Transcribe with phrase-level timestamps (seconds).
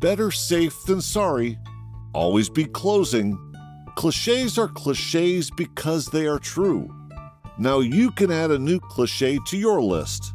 [0.00, 1.58] better safe than sorry,
[2.14, 3.38] always be closing.
[3.96, 6.92] Cliches are cliches because they are true.
[7.58, 10.32] Now you can add a new cliche to your list.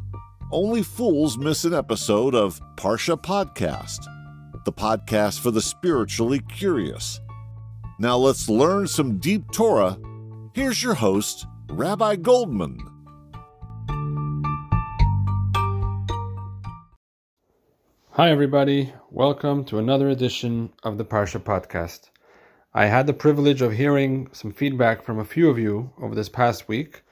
[0.52, 4.04] Only fools miss an episode of Parsha Podcast,
[4.64, 7.20] the podcast for the spiritually curious.
[7.98, 9.98] Now let's learn some deep Torah.
[10.54, 12.95] Here's your host, Rabbi Goldman.
[18.16, 18.94] Hi, everybody.
[19.10, 22.08] Welcome to another edition of the Parsha Podcast.
[22.72, 26.30] I had the privilege of hearing some feedback from a few of you over this
[26.30, 27.02] past week,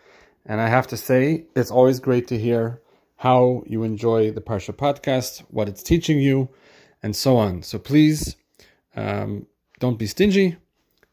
[0.46, 2.80] and I have to say, it's always great to hear
[3.16, 6.48] how you enjoy the Parsha Podcast, what it's teaching you,
[7.02, 7.62] and so on.
[7.62, 8.36] So please
[8.96, 9.46] um,
[9.80, 10.56] don't be stingy,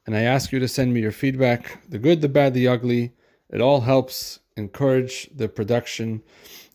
[0.05, 3.11] and I ask you to send me your feedback the good, the bad, the ugly.
[3.49, 6.23] It all helps encourage the production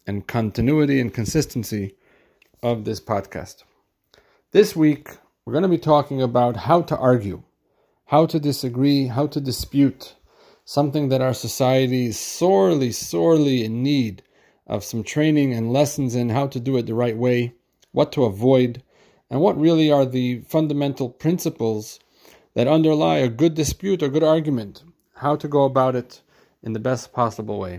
[0.06, 1.94] and continuity and consistency
[2.66, 3.62] of this podcast.
[4.50, 5.10] This week,
[5.44, 7.44] we're going to be talking about how to argue,
[8.06, 10.16] how to disagree, how to dispute,
[10.64, 14.20] something that our society is sorely, sorely in need
[14.66, 17.54] of some training and lessons in how to do it the right way,
[17.92, 18.82] what to avoid,
[19.30, 22.00] and what really are the fundamental principles
[22.54, 24.82] that underlie a good dispute or good argument,
[25.14, 26.20] how to go about it
[26.64, 27.78] in the best possible way.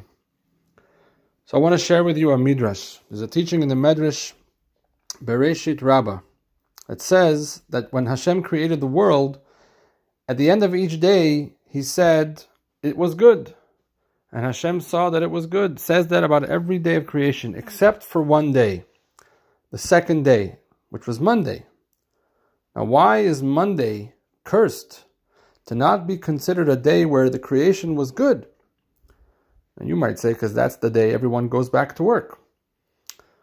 [1.43, 2.99] So I want to share with you a midrash.
[3.09, 4.31] There's a teaching in the midrash
[5.23, 6.19] Bereshit Rabbah.
[6.89, 9.39] It says that when Hashem created the world,
[10.27, 12.43] at the end of each day, he said,
[12.81, 13.55] It was good.
[14.31, 15.73] And Hashem saw that it was good.
[15.73, 18.85] It says that about every day of creation, except for one day,
[19.71, 21.65] the second day, which was Monday.
[22.75, 25.05] Now, why is Monday cursed
[25.65, 28.47] to not be considered a day where the creation was good?
[29.79, 32.39] And you might say, because that's the day everyone goes back to work.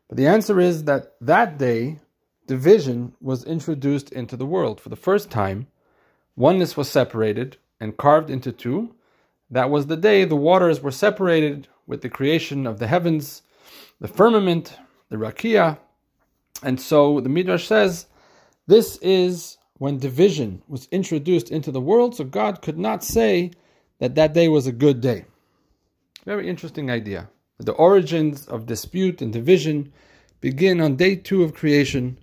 [0.09, 2.01] But the answer is that that day,
[2.47, 4.81] division was introduced into the world.
[4.81, 5.67] For the first time,
[6.37, 8.95] oneness was separated and carved into two.
[9.51, 13.43] That was the day the waters were separated with the creation of the heavens,
[14.01, 14.79] the firmament,
[15.11, 15.79] the rakia.
[16.63, 18.07] And so the Midrash says
[18.67, 23.51] this is when division was introduced into the world, so God could not say
[23.99, 25.25] that that day was a good day.
[26.25, 27.29] Very interesting idea.
[27.59, 29.93] The origins of dispute and division
[30.41, 32.19] begin on day two of creation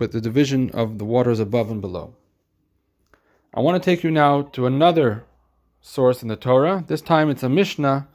[0.00, 2.16] with the division of the waters above and below.
[3.54, 5.26] I want to take you now to another
[5.80, 6.82] source in the Torah.
[6.84, 8.08] This time it's a Mishnah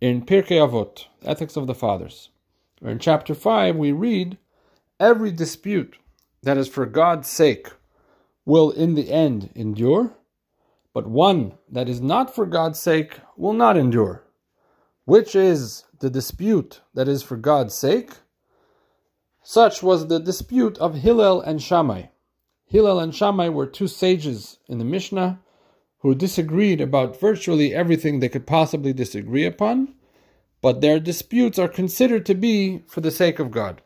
[0.00, 2.30] in Pirkei Avot, Ethics of the Fathers.
[2.82, 4.36] In chapter 5 we read,
[4.98, 5.96] Every dispute
[6.42, 7.68] that is for God's sake
[8.44, 10.12] will in the end endure,
[10.92, 14.24] but one that is not for God's sake will not endure.
[15.04, 18.10] Which is the dispute that is for God's sake?
[19.42, 22.06] Such was the dispute of Hillel and Shammai.
[22.66, 25.40] Hillel and Shammai were two sages in the Mishnah
[25.98, 29.94] who disagreed about virtually everything they could possibly disagree upon,
[30.62, 33.82] but their disputes are considered to be for the sake of God.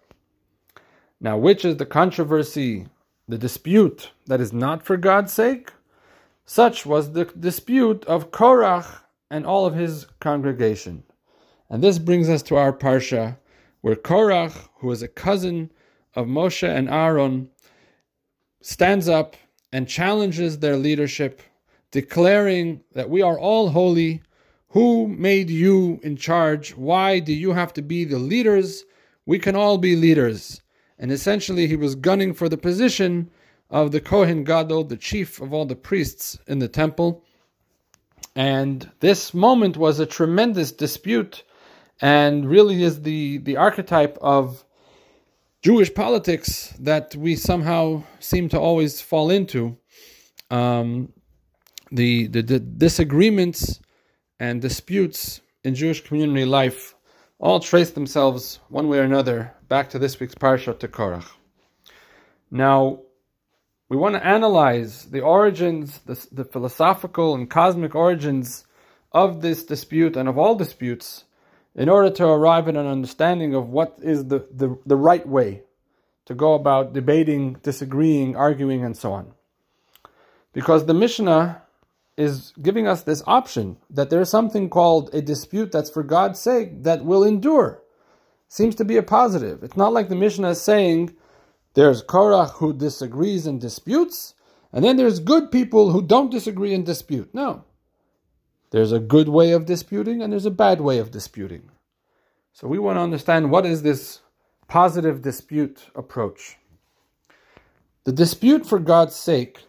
[1.21, 2.87] Now, which is the controversy,
[3.27, 5.73] the dispute that is not for God's sake?
[6.45, 9.01] Such was the dispute of Korach
[9.31, 11.05] and all of his congregation.
[11.75, 13.37] And this brings us to our parsha,
[13.81, 15.73] where Korach, who is a cousin
[16.15, 17.49] of Moshe and Aaron,
[18.61, 19.35] stands up
[19.73, 21.43] and challenges their leadership,
[21.91, 24.23] declaring that we are all holy.
[24.69, 26.77] Who made you in charge?
[26.77, 28.85] Why do you have to be the leaders?
[29.27, 30.63] We can all be leaders.
[30.97, 33.29] And essentially, he was gunning for the position
[33.69, 37.25] of the Kohen Gadol, the chief of all the priests in the temple.
[38.37, 41.43] And this moment was a tremendous dispute
[42.01, 44.65] and really is the, the archetype of
[45.63, 49.79] Jewish politics that we somehow seem to always fall into.
[50.51, 51.13] Um,
[51.91, 53.81] the, the, the disagreements
[54.39, 56.95] and disputes in Jewish community life
[57.39, 61.31] all trace themselves one way or another back to this week's parsha to Korach.
[62.51, 63.01] Now,
[63.89, 68.67] we want to analyze the origins, the, the philosophical and cosmic origins
[69.13, 71.25] of this dispute and of all disputes
[71.75, 75.63] in order to arrive at an understanding of what is the, the, the right way
[76.27, 79.33] to go about debating, disagreeing, arguing, and so on.
[80.53, 81.63] Because the Mishnah
[82.17, 86.39] is giving us this option that there is something called a dispute that's for God's
[86.39, 87.83] sake that will endure.
[88.49, 89.65] Seems to be a positive.
[89.65, 91.17] It's not like the Mishnah is saying
[91.75, 94.35] there's Korach who disagrees and disputes,
[94.73, 97.31] and then there's good people who don't disagree and dispute.
[97.35, 97.65] No.
[98.75, 101.71] There's a good way of disputing and there's a bad way of disputing.
[102.53, 104.19] So we want to understand what is this
[104.67, 106.57] positive dispute approach.
[108.03, 109.63] The dispute for God's sake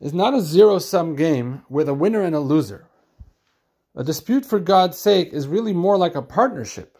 [0.00, 2.86] is not a zero sum game with a winner and a loser.
[3.94, 6.96] A dispute for God's sake is really more like a partnership,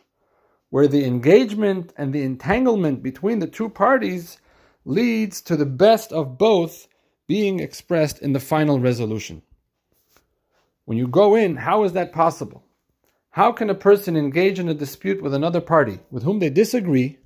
[0.68, 4.36] where the engagement and the entanglement between the two parties
[4.84, 6.86] leads to the best of both
[7.26, 9.40] being expressed in the final resolution.
[10.88, 12.64] When you go in, how is that possible?
[13.28, 17.18] How can a person engage in a dispute with another party with whom they disagree?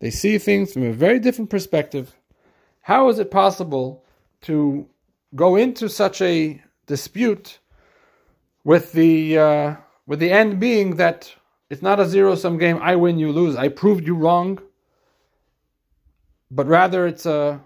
[0.00, 2.14] They see things from a very different perspective.
[2.82, 4.04] How is it possible
[4.42, 4.86] to
[5.34, 7.60] go into such a dispute
[8.64, 9.76] with the uh,
[10.06, 11.34] with the end being that
[11.70, 12.80] it's not a zero sum game.
[12.82, 13.56] I win, you lose.
[13.56, 14.60] I proved you wrong,
[16.50, 17.62] but rather it's a,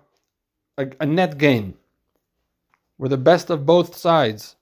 [0.78, 1.74] a, a net gain,
[2.98, 4.54] where the best of both sides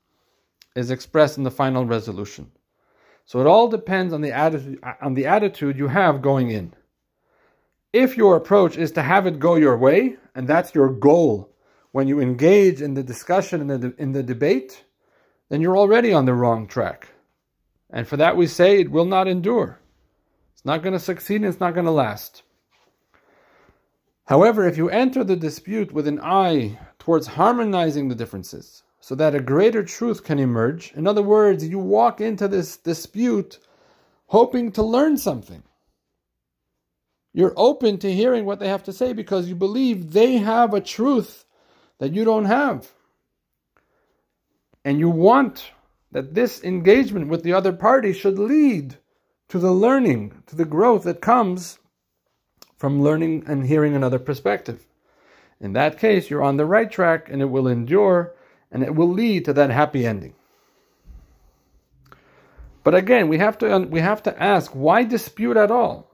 [0.75, 2.51] is expressed in the final resolution.
[3.25, 6.75] So it all depends on the attitude on the attitude you have going in.
[7.93, 11.53] If your approach is to have it go your way, and that's your goal
[11.93, 14.83] when you engage in the discussion in the, in the debate,
[15.51, 17.09] then you're already on the wrong track.
[17.91, 19.79] And for that we say it will not endure.
[20.55, 22.43] It's not going to succeed and it's not going to last.
[24.25, 29.35] However, if you enter the dispute with an eye towards harmonizing the differences so that
[29.35, 33.59] a greater truth can emerge, in other words, you walk into this dispute
[34.27, 35.65] hoping to learn something.
[37.35, 40.81] You're open to hearing what they have to say because you believe they have a
[40.81, 41.45] truth
[41.99, 42.93] that you don't have.
[44.85, 45.73] And you want
[46.13, 48.99] that this engagement with the other party should lead
[49.49, 51.81] to the learning, to the growth that comes
[52.77, 54.87] from learning and hearing another perspective.
[55.61, 58.37] In that case, you're on the right track and it will endure
[58.73, 60.35] and it will lead to that happy ending.
[62.83, 66.11] But again, we have to we have to ask why dispute at all?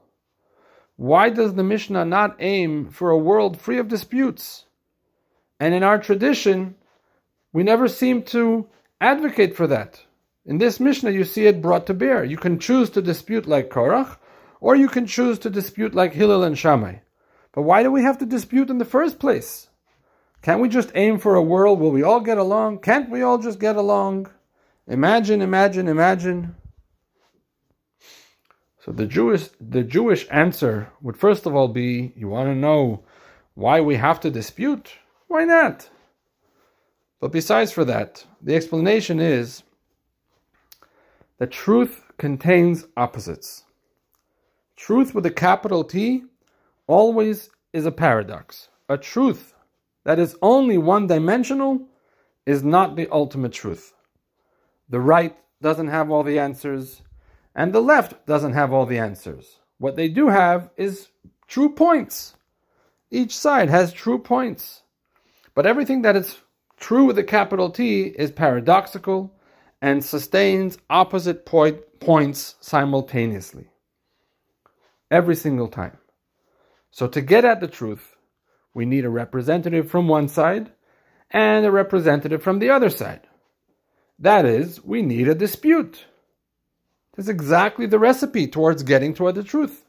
[0.97, 4.65] Why does the Mishnah not aim for a world free of disputes?
[5.59, 6.75] And in our tradition,
[7.53, 8.67] we never seem to
[9.01, 10.03] advocate for that.
[10.45, 12.23] In this Mishnah, you see it brought to bear.
[12.23, 14.17] You can choose to dispute like Korach,
[14.59, 16.95] or you can choose to dispute like Hillel and Shammai.
[17.53, 19.68] But why do we have to dispute in the first place?
[20.41, 22.79] Can't we just aim for a world where we all get along?
[22.79, 24.29] Can't we all just get along?
[24.87, 26.55] Imagine, imagine, imagine.
[28.79, 33.03] So the Jewish the Jewish answer would first of all be you want to know
[33.53, 34.93] why we have to dispute?
[35.27, 35.89] Why not?
[37.19, 39.63] But besides for that, the explanation is
[41.37, 43.63] that truth contains opposites.
[44.77, 46.23] Truth with a capital T
[46.87, 48.69] always is a paradox.
[48.87, 49.53] A truth
[50.09, 51.87] that is only one dimensional
[52.47, 53.93] is not the ultimate truth.
[54.89, 57.03] The right doesn't have all the answers,
[57.53, 59.59] and the left doesn't have all the answers.
[59.77, 61.09] What they do have is
[61.47, 62.33] true points.
[63.11, 64.81] Each side has true points.
[65.53, 66.39] But everything that is
[66.77, 69.31] true with a capital T is paradoxical
[69.79, 73.67] and sustains opposite point, points simultaneously.
[75.11, 75.99] Every single time.
[76.89, 78.15] So to get at the truth,
[78.73, 80.71] we need a representative from one side
[81.31, 83.21] and a representative from the other side.
[84.19, 86.05] That is, we need a dispute.
[87.15, 89.85] That's exactly the recipe towards getting toward the truth.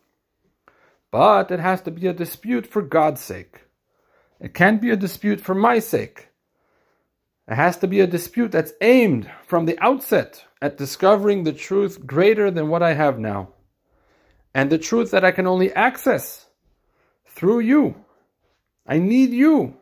[1.11, 3.62] But it has to be a dispute for God's sake.
[4.41, 6.28] It can't be a dispute for my sake.
[7.49, 12.07] It has to be a dispute that's aimed from the outset at discovering the truth
[12.07, 13.50] greater than what I have now.
[14.55, 16.47] And the truth that I can only access
[17.26, 17.97] through you.
[18.87, 19.77] I need you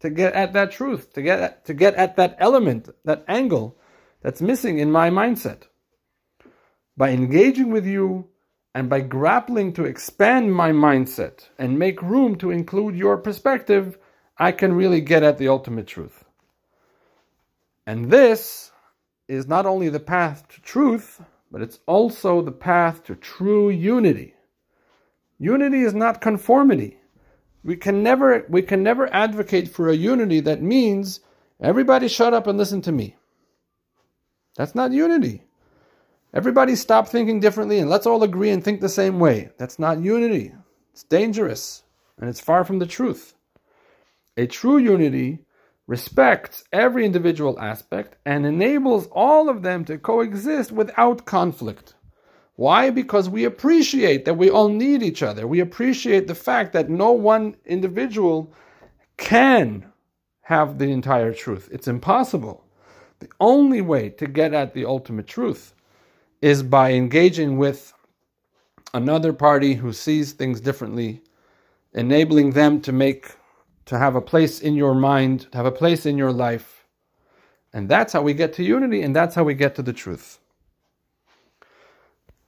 [0.00, 3.76] to get at that truth, to get at, to get at that element, that angle
[4.22, 5.62] that's missing in my mindset.
[6.96, 8.28] By engaging with you
[8.74, 13.98] and by grappling to expand my mindset and make room to include your perspective,
[14.38, 16.24] I can really get at the ultimate truth.
[17.86, 18.70] And this
[19.28, 24.34] is not only the path to truth, but it's also the path to true unity.
[25.38, 26.99] Unity is not conformity.
[27.62, 31.20] We can never we can never advocate for a unity that means
[31.60, 33.16] everybody shut up and listen to me.
[34.56, 35.44] That's not unity.
[36.32, 39.50] Everybody stop thinking differently and let's all agree and think the same way.
[39.58, 40.52] That's not unity.
[40.92, 41.82] It's dangerous
[42.18, 43.34] and it's far from the truth.
[44.36, 45.44] A true unity
[45.86, 51.94] respects every individual aspect and enables all of them to coexist without conflict.
[52.60, 52.90] Why?
[52.90, 55.46] Because we appreciate that we all need each other.
[55.46, 58.52] We appreciate the fact that no one individual
[59.16, 59.90] can
[60.42, 61.70] have the entire truth.
[61.72, 62.62] It's impossible.
[63.20, 65.72] The only way to get at the ultimate truth
[66.42, 67.94] is by engaging with
[68.92, 71.22] another party who sees things differently,
[71.94, 73.36] enabling them to make
[73.86, 76.84] to have a place in your mind, to have a place in your life.
[77.72, 80.39] And that's how we get to unity, and that's how we get to the truth.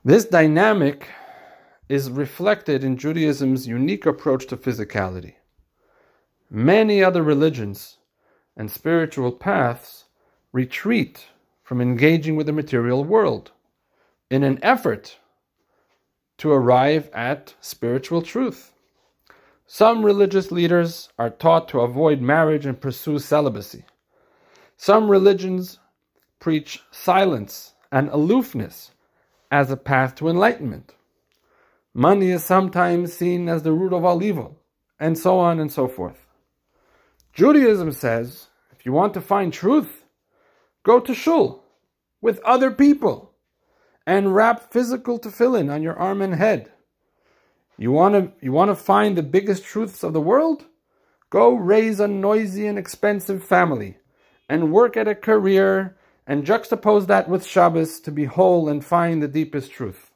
[0.04, 1.06] This dynamic
[1.88, 5.34] is reflected in Judaism's unique approach to physicality.
[6.50, 7.98] Many other religions
[8.56, 10.06] and spiritual paths
[10.50, 11.26] retreat
[11.62, 13.52] from engaging with the material world
[14.28, 15.18] in an effort
[16.38, 18.72] to arrive at spiritual truth.
[19.66, 23.84] Some religious leaders are taught to avoid marriage and pursue celibacy.
[24.76, 25.78] Some religions
[26.40, 28.91] preach silence and aloofness
[29.52, 30.94] as a path to enlightenment.
[31.92, 34.58] Money is sometimes seen as the root of all evil,
[34.98, 36.26] and so on and so forth.
[37.34, 40.04] Judaism says if you want to find truth,
[40.84, 41.64] go to shul
[42.22, 43.34] with other people
[44.06, 46.72] and wrap physical tefillin on your arm and head.
[47.76, 50.64] You want to you want to find the biggest truths of the world?
[51.28, 53.98] Go raise a noisy and expensive family
[54.48, 59.22] and work at a career and juxtapose that with Shabbos to be whole and find
[59.22, 60.10] the deepest truth.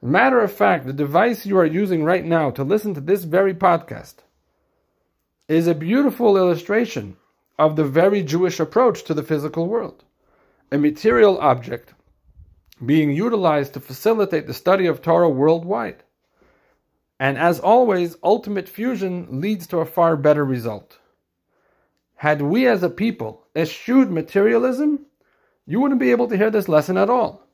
[0.00, 3.54] Matter of fact, the device you are using right now to listen to this very
[3.54, 4.16] podcast
[5.48, 7.16] is a beautiful illustration
[7.58, 10.04] of the very Jewish approach to the physical world.
[10.70, 11.94] A material object
[12.84, 16.04] being utilized to facilitate the study of Torah worldwide.
[17.18, 20.97] And as always, ultimate fusion leads to a far better result.
[22.18, 25.06] Had we as a people eschewed materialism,
[25.66, 27.46] you wouldn't be able to hear this lesson at all.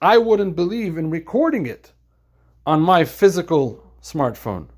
[0.00, 1.92] I wouldn't believe in recording it
[2.64, 4.68] on my physical smartphone,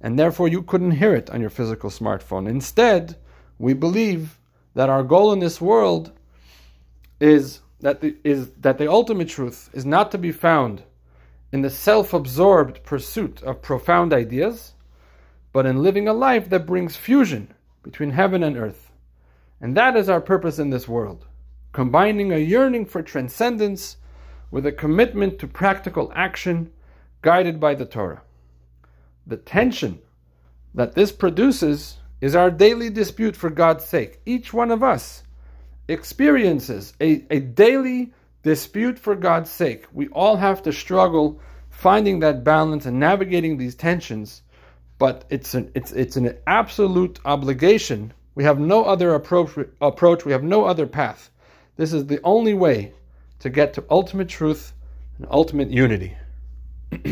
[0.00, 2.48] and therefore you couldn't hear it on your physical smartphone.
[2.48, 3.16] Instead,
[3.58, 4.38] we believe
[4.72, 6.10] that our goal in this world
[7.20, 10.82] is that the, is that the ultimate truth is not to be found
[11.52, 14.72] in the self absorbed pursuit of profound ideas,
[15.52, 18.92] but in living a life that brings fusion between heaven and earth.
[19.60, 21.26] And that is our purpose in this world,
[21.72, 23.96] combining a yearning for transcendence
[24.50, 26.70] with a commitment to practical action
[27.22, 28.22] guided by the Torah.
[29.26, 30.00] The tension
[30.74, 34.20] that this produces is our daily dispute for God's sake.
[34.26, 35.22] Each one of us
[35.88, 38.12] experiences a, a daily
[38.42, 39.86] dispute for God's sake.
[39.92, 44.42] We all have to struggle finding that balance and navigating these tensions,
[45.02, 48.12] but it's an it's it's an absolute obligation.
[48.36, 51.28] We have no other approach approach, we have no other path.
[51.74, 52.92] This is the only way
[53.40, 54.72] to get to ultimate truth
[55.18, 56.16] and ultimate unity.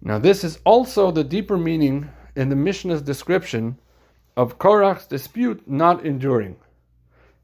[0.00, 3.76] now this is also the deeper meaning in the Mishnah's description
[4.36, 6.54] of Korach's dispute not enduring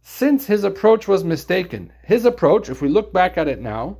[0.03, 1.93] since his approach was mistaken.
[2.05, 3.99] His approach, if we look back at it now,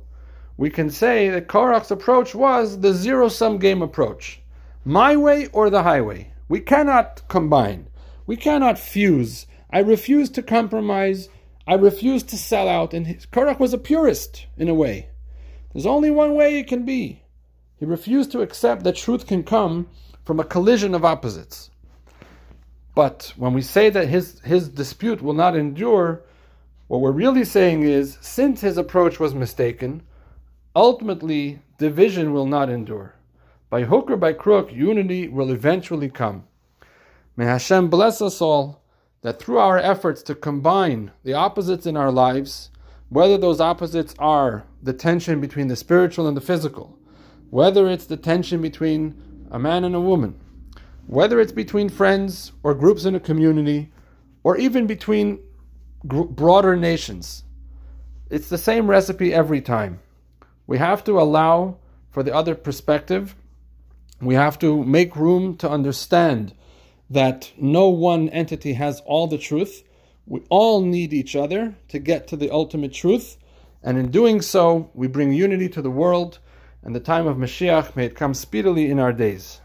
[0.57, 4.41] we can say that Korach's approach was the zero sum game approach
[4.83, 6.31] my way or the highway.
[6.49, 7.89] We cannot combine,
[8.25, 9.45] we cannot fuse.
[9.69, 11.29] I refuse to compromise,
[11.67, 12.93] I refuse to sell out.
[12.93, 15.09] And his, Korach was a purist in a way.
[15.73, 17.21] There's only one way it can be.
[17.75, 19.89] He refused to accept that truth can come
[20.23, 21.69] from a collision of opposites.
[22.95, 26.23] But when we say that his, his dispute will not endure,
[26.87, 30.01] what we're really saying is since his approach was mistaken,
[30.75, 33.15] ultimately division will not endure.
[33.69, 36.45] By hook or by crook, unity will eventually come.
[37.35, 38.83] May Hashem bless us all
[39.21, 42.71] that through our efforts to combine the opposites in our lives,
[43.09, 46.97] whether those opposites are the tension between the spiritual and the physical,
[47.49, 49.15] whether it's the tension between
[49.51, 50.39] a man and a woman,
[51.05, 53.91] whether it's between friends or groups in a community,
[54.43, 55.39] or even between
[56.07, 57.43] gr- broader nations.
[58.29, 59.99] It's the same recipe every time.
[60.67, 61.77] We have to allow
[62.11, 63.35] for the other perspective.
[64.19, 66.53] We have to make room to understand
[67.09, 69.83] that no one entity has all the truth.
[70.25, 73.37] We all need each other to get to the ultimate truth.
[73.81, 76.39] And in doing so, we bring unity to the world,
[76.83, 79.61] and the time of Mashiach may it come speedily in our days.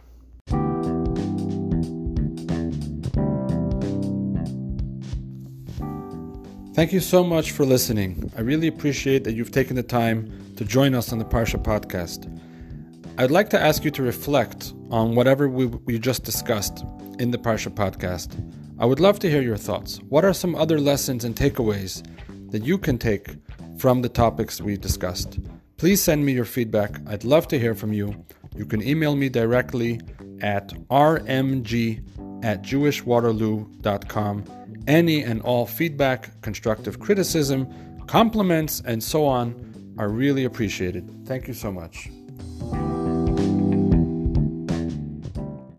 [6.75, 8.33] Thank you so much for listening.
[8.37, 12.29] I really appreciate that you've taken the time to join us on the Parsha podcast.
[13.19, 16.85] I'd like to ask you to reflect on whatever we, we just discussed
[17.19, 18.35] in the Parsha podcast.
[18.79, 20.01] I would love to hear your thoughts.
[20.09, 22.03] What are some other lessons and takeaways
[22.51, 23.37] that you can take
[23.79, 25.39] from the topics we discussed?
[25.77, 27.01] Please send me your feedback.
[27.07, 28.25] I'd love to hear from you.
[28.57, 30.01] You can email me directly
[30.41, 34.45] at rmg at jewishwaterloo.com
[34.89, 37.69] any and all feedback, constructive criticism,
[38.07, 41.27] compliments, and so on are really appreciated.
[41.27, 42.09] Thank you so much.